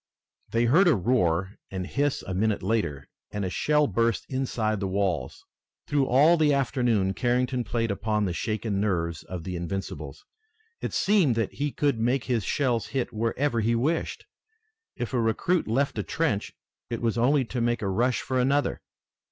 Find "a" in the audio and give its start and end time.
0.87-0.95, 2.23-2.33, 3.45-3.51, 15.13-15.21, 15.99-16.03, 17.83-17.87